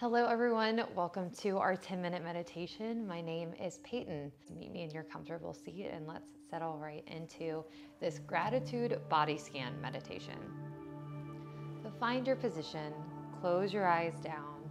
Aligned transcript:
Hello, 0.00 0.26
everyone. 0.26 0.84
Welcome 0.94 1.28
to 1.40 1.58
our 1.58 1.74
10 1.74 2.00
minute 2.00 2.22
meditation. 2.22 3.04
My 3.04 3.20
name 3.20 3.52
is 3.60 3.80
Peyton. 3.82 4.30
Meet 4.56 4.70
me 4.70 4.84
in 4.84 4.92
your 4.92 5.02
comfortable 5.02 5.52
seat 5.52 5.90
and 5.92 6.06
let's 6.06 6.28
settle 6.48 6.78
right 6.78 7.02
into 7.08 7.64
this 8.00 8.20
gratitude 8.20 9.00
body 9.08 9.36
scan 9.36 9.72
meditation. 9.80 10.36
So, 11.82 11.90
find 11.98 12.28
your 12.28 12.36
position, 12.36 12.92
close 13.40 13.72
your 13.72 13.88
eyes 13.88 14.14
down, 14.22 14.70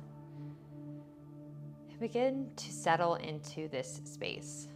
and 1.89 1.99
begin 1.99 2.49
to 2.55 2.71
settle 2.71 3.15
into 3.15 3.67
this 3.67 3.99
space. 4.05 4.69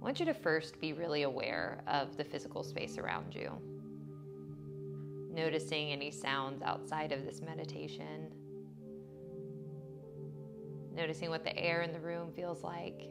I 0.00 0.04
want 0.04 0.20
you 0.20 0.26
to 0.26 0.34
first 0.34 0.80
be 0.80 0.92
really 0.92 1.22
aware 1.22 1.82
of 1.88 2.16
the 2.16 2.22
physical 2.22 2.62
space 2.62 2.98
around 2.98 3.34
you 3.34 3.60
noticing 5.36 5.92
any 5.92 6.10
sounds 6.10 6.62
outside 6.62 7.12
of 7.12 7.26
this 7.26 7.42
meditation, 7.42 8.32
noticing 10.94 11.28
what 11.28 11.44
the 11.44 11.54
air 11.58 11.82
in 11.82 11.92
the 11.92 12.00
room 12.00 12.32
feels 12.34 12.64
like. 12.64 13.02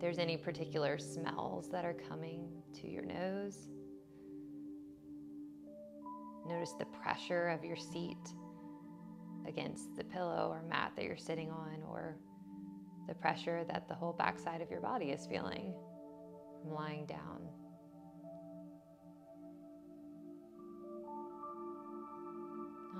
There's 0.00 0.18
any 0.18 0.36
particular 0.36 0.98
smells 0.98 1.70
that 1.70 1.84
are 1.84 1.94
coming 2.08 2.48
to 2.80 2.90
your 2.90 3.04
nose. 3.04 3.68
Notice 6.48 6.72
the 6.76 6.86
pressure 6.86 7.50
of 7.50 7.64
your 7.64 7.76
seat 7.76 8.34
against 9.46 9.94
the 9.96 10.02
pillow 10.02 10.48
or 10.50 10.64
mat 10.68 10.92
that 10.96 11.04
you're 11.04 11.16
sitting 11.16 11.50
on, 11.50 11.82
or 11.88 12.16
the 13.06 13.14
pressure 13.14 13.62
that 13.68 13.86
the 13.86 13.94
whole 13.94 14.12
backside 14.12 14.60
of 14.60 14.70
your 14.72 14.80
body 14.80 15.10
is 15.10 15.24
feeling 15.26 15.72
from 16.60 16.72
lying 16.72 17.06
down. 17.06 17.48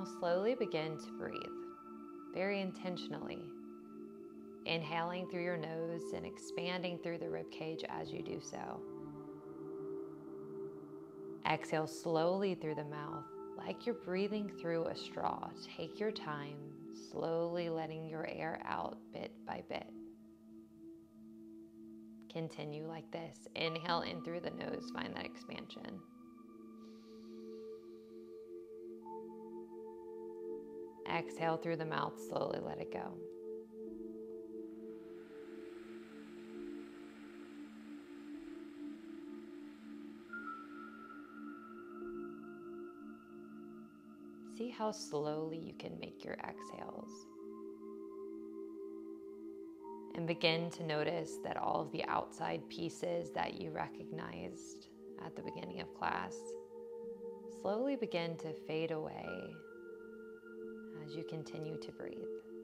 Now 0.01 0.07
slowly 0.19 0.55
begin 0.55 0.97
to 0.97 1.13
breathe, 1.19 1.43
very 2.33 2.63
intentionally. 2.63 3.43
Inhaling 4.65 5.29
through 5.29 5.43
your 5.43 5.59
nose 5.59 6.13
and 6.15 6.25
expanding 6.25 6.99
through 6.99 7.19
the 7.19 7.29
rib 7.29 7.51
cage 7.51 7.85
as 7.87 8.11
you 8.11 8.23
do 8.23 8.41
so. 8.41 8.81
Exhale 11.51 11.87
slowly 11.87 12.55
through 12.55 12.77
the 12.77 12.85
mouth, 12.85 13.25
like 13.59 13.85
you're 13.85 13.95
breathing 13.95 14.51
through 14.61 14.87
a 14.87 14.97
straw. 14.97 15.51
Take 15.77 16.01
your 16.01 16.13
time, 16.13 16.57
slowly 17.11 17.69
letting 17.69 18.09
your 18.09 18.27
air 18.27 18.63
out 18.65 18.97
bit 19.13 19.33
by 19.47 19.63
bit. 19.69 19.91
Continue 22.33 22.87
like 22.87 23.11
this. 23.11 23.37
Inhale 23.55 24.03
in 24.03 24.23
through 24.23 24.41
the 24.41 24.51
nose, 24.51 24.91
find 24.95 25.15
that 25.15 25.27
expansion. 25.27 26.01
Exhale 31.11 31.57
through 31.57 31.77
the 31.77 31.85
mouth, 31.85 32.15
slowly 32.29 32.61
let 32.61 32.79
it 32.79 32.93
go. 32.93 33.13
See 44.57 44.69
how 44.69 44.93
slowly 44.93 45.57
you 45.59 45.73
can 45.79 45.99
make 45.99 46.23
your 46.25 46.35
exhales. 46.35 47.11
And 50.15 50.27
begin 50.27 50.71
to 50.73 50.85
notice 50.85 51.39
that 51.45 51.57
all 51.57 51.81
of 51.81 51.91
the 51.93 52.05
outside 52.05 52.69
pieces 52.69 53.31
that 53.33 53.61
you 53.61 53.71
recognized 53.71 54.89
at 55.25 55.35
the 55.35 55.43
beginning 55.43 55.81
of 55.81 55.95
class 55.95 56.37
slowly 57.63 57.97
begin 57.97 58.37
to 58.39 58.53
fade 58.67 58.91
away 58.91 59.57
as 61.11 61.17
you 61.17 61.25
continue 61.25 61.77
to 61.79 61.91
breathe. 61.93 62.60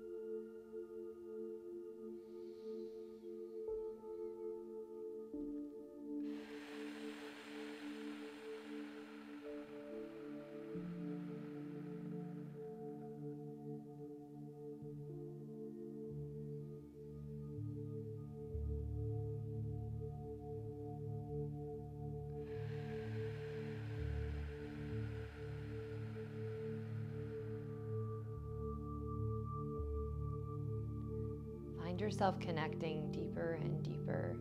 Yourself 32.06 32.39
connecting 32.39 33.11
deeper 33.11 33.59
and 33.61 33.83
deeper 33.83 34.37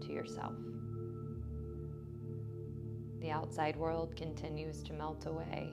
to 0.00 0.12
yourself. 0.12 0.56
The 3.20 3.30
outside 3.30 3.76
world 3.76 4.16
continues 4.16 4.82
to 4.82 4.92
melt 4.92 5.26
away. 5.26 5.72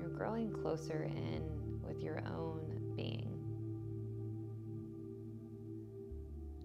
You're 0.00 0.08
growing 0.08 0.50
closer 0.50 1.04
in 1.04 1.78
with 1.86 2.02
your 2.02 2.24
own 2.26 2.92
being. 2.96 3.38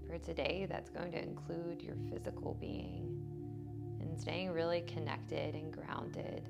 For 0.08 0.18
today, 0.18 0.66
that's 0.68 0.90
going 0.90 1.12
to 1.12 1.22
include 1.22 1.84
your 1.84 1.98
physical 2.10 2.56
being 2.60 3.22
and 4.02 4.20
staying 4.20 4.50
really 4.50 4.82
connected 4.88 5.54
and 5.54 5.72
grounded 5.72 6.50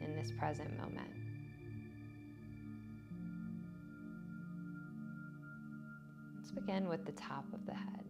in 0.00 0.14
this 0.14 0.30
present 0.38 0.78
moment. 0.78 1.17
Let's 6.48 6.60
begin 6.64 6.88
with 6.88 7.04
the 7.04 7.12
top 7.12 7.44
of 7.52 7.66
the 7.66 7.74
head. 7.74 8.04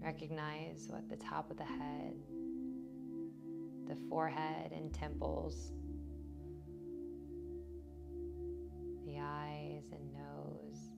Recognize 0.00 0.88
what 0.88 1.08
the 1.08 1.14
top 1.14 1.52
of 1.52 1.56
the 1.56 1.62
head, 1.62 2.14
the 3.86 3.94
forehead 4.08 4.72
and 4.72 4.92
temples, 4.92 5.70
the 9.06 9.20
eyes 9.20 9.84
and 9.92 10.12
nose, 10.12 10.90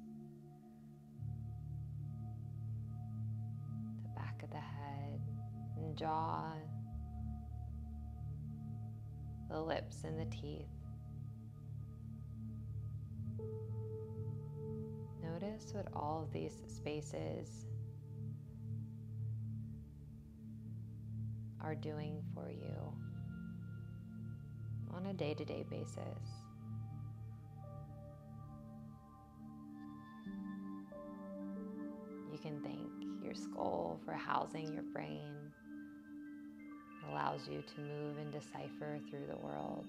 the 4.02 4.18
back 4.18 4.42
of 4.42 4.48
the 4.48 4.56
head 4.56 5.20
and 5.76 5.94
jaw, 5.94 6.54
the 9.50 9.60
lips 9.60 10.04
and 10.04 10.18
the 10.18 10.34
teeth. 10.34 10.73
Notice 15.22 15.72
what 15.72 15.88
all 15.94 16.22
of 16.22 16.32
these 16.32 16.52
spaces 16.68 17.66
are 21.60 21.74
doing 21.74 22.22
for 22.34 22.50
you 22.50 22.74
on 24.94 25.06
a 25.06 25.12
day 25.12 25.34
to 25.34 25.44
day 25.44 25.64
basis. 25.68 25.98
You 32.30 32.38
can 32.38 32.60
thank 32.62 32.78
your 33.24 33.34
skull 33.34 33.98
for 34.04 34.12
housing 34.12 34.72
your 34.72 34.82
brain. 34.92 35.52
It 37.02 37.10
allows 37.10 37.48
you 37.48 37.62
to 37.74 37.80
move 37.80 38.18
and 38.18 38.32
decipher 38.32 38.98
through 39.08 39.26
the 39.26 39.36
world. 39.36 39.86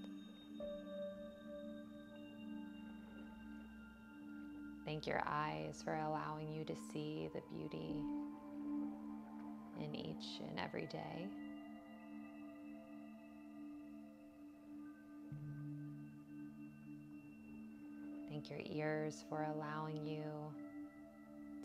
Thank 4.96 5.08
your 5.08 5.24
eyes 5.28 5.82
for 5.84 5.94
allowing 5.94 6.54
you 6.54 6.64
to 6.64 6.74
see 6.94 7.28
the 7.34 7.42
beauty 7.54 7.98
in 9.78 9.94
each 9.94 10.40
and 10.40 10.58
every 10.58 10.86
day. 10.86 11.28
Thank 18.30 18.50
your 18.50 18.62
ears 18.64 19.26
for 19.28 19.46
allowing 19.54 20.08
you 20.08 20.24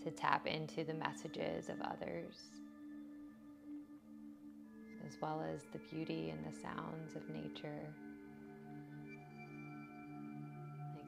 to 0.02 0.10
tap 0.10 0.48
into 0.48 0.82
the 0.82 0.94
messages 0.94 1.68
of 1.68 1.80
others. 1.82 2.34
as 5.06 5.16
well 5.20 5.40
as 5.54 5.62
the 5.72 5.78
beauty 5.94 6.30
and 6.30 6.44
the 6.44 6.60
sounds 6.60 7.14
of 7.16 7.28
nature, 7.30 7.82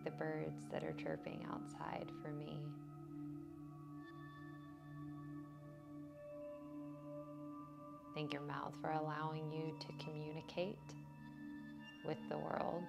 the 0.04 0.10
birds 0.12 0.66
that 0.72 0.82
are 0.82 0.92
chirping 0.92 1.46
outside 1.50 2.06
for 2.22 2.30
me. 2.30 2.58
Thank 8.14 8.32
your 8.32 8.42
mouth 8.42 8.74
for 8.80 8.90
allowing 8.90 9.50
you 9.50 9.74
to 9.80 10.04
communicate 10.04 10.76
with 12.04 12.18
the 12.28 12.36
world. 12.36 12.84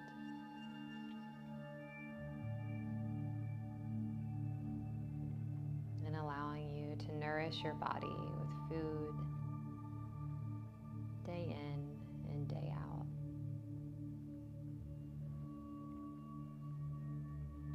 And 6.06 6.16
allowing 6.16 6.76
you 6.76 6.96
to 7.06 7.16
nourish 7.16 7.56
your 7.62 7.74
body 7.74 8.06
with 8.38 8.68
food 8.68 9.23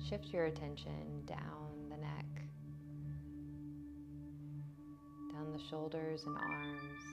Shift 0.10 0.34
your 0.34 0.46
attention 0.46 1.22
down 1.28 1.88
the 1.88 1.98
neck, 1.98 2.26
down 5.32 5.52
the 5.52 5.60
shoulders 5.70 6.24
and 6.26 6.36
arms. 6.36 7.04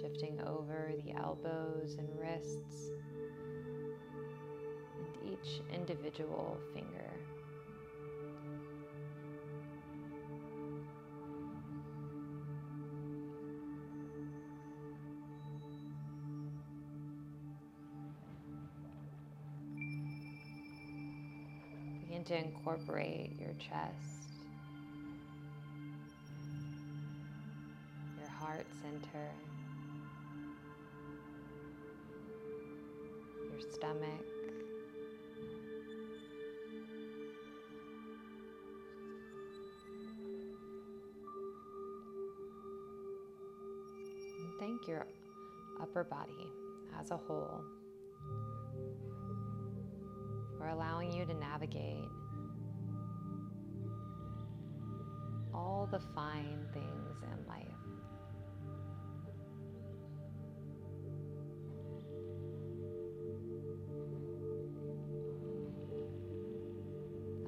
Shifting 0.00 0.40
over 0.40 0.90
the 1.04 1.12
elbows 1.12 1.98
and 2.00 2.08
wrists 2.18 2.90
and 4.98 5.32
each 5.32 5.60
individual 5.72 6.58
finger. 6.74 7.12
Begin 22.20 22.42
to 22.42 22.48
incorporate 22.48 23.30
your 23.38 23.54
chest, 23.54 24.44
your 28.18 28.28
heart 28.28 28.66
center, 28.82 29.30
your 33.50 33.60
stomach. 33.72 34.26
And 44.38 44.58
thank 44.58 44.86
your 44.86 45.06
upper 45.80 46.04
body 46.04 46.52
as 47.00 47.10
a 47.12 47.16
whole 47.16 47.64
for 50.60 50.68
allowing 50.68 51.10
you 51.10 51.24
to 51.24 51.32
navigate 51.32 52.04
all 55.54 55.88
the 55.90 55.98
fine 56.14 56.66
things 56.74 57.16
in 57.22 57.46
life. 57.48 57.66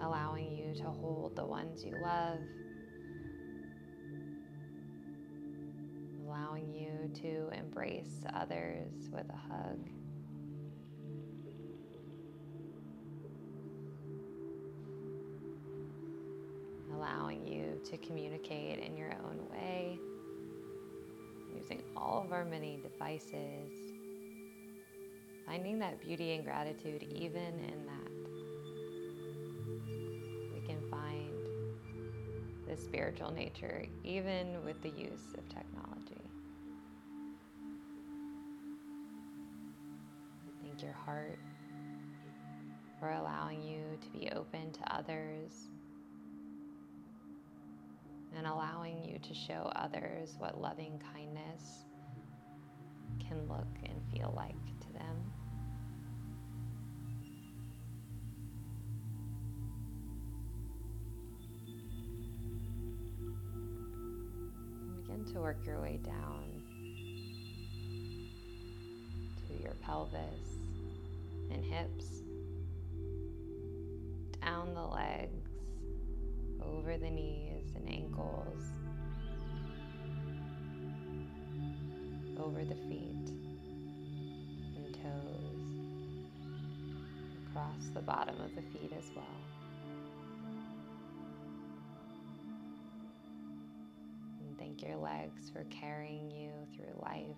Allowing 0.00 0.56
you 0.56 0.74
to 0.76 0.84
hold 0.84 1.36
the 1.36 1.44
ones 1.44 1.84
you 1.84 1.92
love, 2.02 2.38
allowing 6.26 6.72
you 6.72 7.10
to 7.20 7.50
embrace 7.58 8.24
others 8.34 9.10
with 9.12 9.26
a 9.28 9.52
hug. 9.52 10.01
Allowing 17.32 17.46
you 17.46 17.80
to 17.90 17.96
communicate 17.98 18.78
in 18.78 18.96
your 18.96 19.12
own 19.24 19.38
way, 19.50 19.98
using 21.54 21.82
all 21.96 22.22
of 22.24 22.32
our 22.32 22.44
many 22.44 22.80
devices, 22.82 23.72
finding 25.46 25.78
that 25.78 26.00
beauty 26.00 26.34
and 26.34 26.44
gratitude 26.44 27.02
even 27.02 27.42
in 27.42 27.86
that. 27.86 28.12
We 30.54 30.60
can 30.66 30.80
find 30.90 31.30
the 32.68 32.76
spiritual 32.76 33.32
nature 33.32 33.86
even 34.04 34.64
with 34.64 34.80
the 34.82 34.90
use 34.90 35.34
of 35.36 35.48
technology. 35.48 36.20
Thank 40.62 40.82
your 40.82 40.92
heart 40.92 41.38
for 42.98 43.10
allowing 43.10 43.62
you 43.62 43.82
to 44.00 44.08
be 44.10 44.30
open 44.30 44.72
to 44.72 44.94
others 44.94 45.68
and 48.36 48.46
allowing 48.46 49.02
you 49.04 49.18
to 49.18 49.34
show 49.34 49.70
others 49.76 50.34
what 50.38 50.60
loving 50.60 51.00
kindness 51.14 51.84
can 53.20 53.46
look 53.48 53.66
and 53.84 54.00
feel 54.12 54.32
like 54.36 54.54
to 54.80 54.92
them. 54.92 55.32
Begin 65.02 65.24
to 65.32 65.40
work 65.40 65.58
your 65.66 65.80
way 65.80 66.00
down 66.02 66.62
to 69.46 69.62
your 69.62 69.74
pelvis 69.74 70.58
and 71.50 71.64
hips, 71.64 72.22
down 74.40 74.74
the 74.74 74.80
legs, 74.80 75.50
over 76.64 76.96
the 76.96 77.10
knees 77.10 77.51
ankles, 78.42 78.64
over 82.38 82.64
the 82.64 82.74
feet 82.74 83.30
and 84.76 84.94
toes, 84.94 86.26
across 87.48 87.88
the 87.94 88.00
bottom 88.00 88.34
of 88.40 88.54
the 88.54 88.62
feet 88.62 88.92
as 88.96 89.10
well. 89.14 89.24
And 94.40 94.58
thank 94.58 94.82
your 94.82 94.96
legs 94.96 95.50
for 95.52 95.64
carrying 95.64 96.30
you 96.30 96.50
through 96.74 97.00
life, 97.02 97.36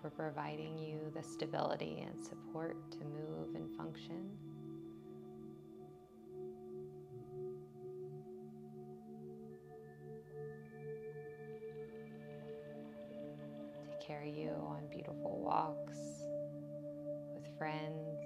for 0.00 0.10
providing 0.10 0.78
you 0.78 0.98
the 1.14 1.22
stability 1.22 2.04
and 2.06 2.24
support 2.24 2.76
to 2.92 2.98
move 3.04 3.54
and 3.54 3.70
function. 3.76 4.30
Beautiful 15.22 15.40
walks 15.44 15.98
with 17.34 17.58
friends 17.58 18.18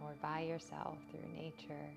or 0.00 0.14
by 0.22 0.40
yourself 0.40 0.98
through 1.10 1.28
nature. 1.34 1.88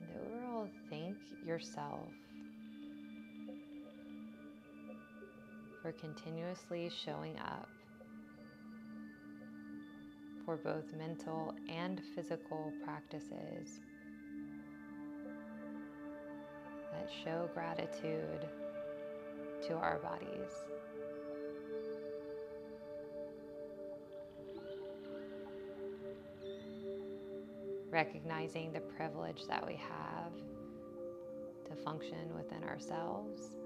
And 0.00 0.10
overall, 0.26 0.68
thank 0.90 1.16
yourself 1.44 2.08
for 5.82 5.92
continuously 5.92 6.90
showing 7.04 7.38
up 7.38 7.68
for 10.46 10.56
both 10.56 10.84
mental 10.96 11.52
and 11.68 12.00
physical 12.14 12.72
practices 12.84 13.80
that 16.92 17.10
show 17.24 17.50
gratitude 17.52 18.48
to 19.66 19.74
our 19.74 19.98
bodies. 19.98 20.52
Recognizing 27.90 28.72
the 28.72 28.80
privilege 28.80 29.46
that 29.48 29.66
we 29.66 29.74
have 29.74 30.32
to 31.68 31.82
function 31.82 32.32
within 32.36 32.62
ourselves, 32.62 33.56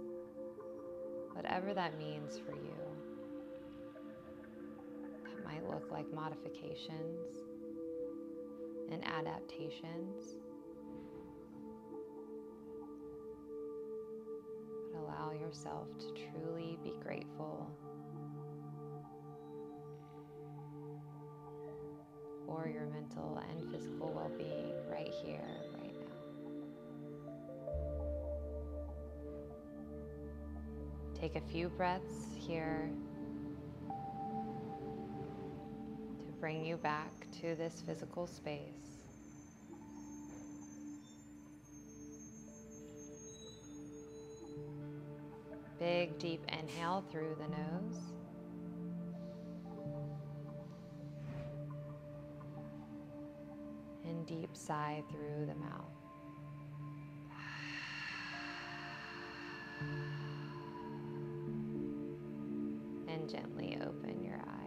whatever 1.34 1.74
that 1.74 1.98
means 1.98 2.38
for 2.38 2.52
you 2.52 2.89
might 5.50 5.68
look 5.68 5.90
like 5.90 6.12
modifications 6.12 7.36
and 8.90 9.04
adaptations. 9.04 10.36
But 14.92 15.00
allow 15.00 15.32
yourself 15.32 15.88
to 15.98 16.06
truly 16.12 16.78
be 16.82 16.92
grateful 17.02 17.70
for 22.46 22.68
your 22.68 22.86
mental 22.86 23.42
and 23.50 23.70
physical 23.72 24.12
well 24.14 24.30
being 24.36 24.74
right 24.90 25.12
here, 25.24 25.48
right 25.80 25.94
now. 25.94 26.16
Take 31.14 31.36
a 31.36 31.40
few 31.40 31.68
breaths 31.70 32.26
here. 32.38 32.90
Bring 36.40 36.64
you 36.64 36.78
back 36.78 37.12
to 37.30 37.54
this 37.54 37.82
physical 37.86 38.26
space. 38.26 38.60
Big 45.78 46.18
deep 46.18 46.42
inhale 46.48 47.04
through 47.10 47.36
the 47.38 47.48
nose. 47.48 48.00
And 54.04 54.26
deep 54.26 54.56
sigh 54.56 55.02
through 55.10 55.46
the 55.46 55.54
mouth. 55.54 55.84
And 63.08 63.28
gently 63.28 63.78
open 63.82 64.22
your 64.22 64.40
eyes. 64.46 64.59